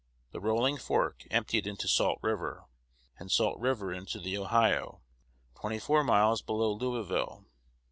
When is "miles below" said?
6.03-6.71